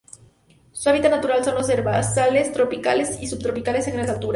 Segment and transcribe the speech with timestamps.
[0.71, 4.29] Su hábitat natural son los herbazales tropicales y subtropicales en grandes alturas.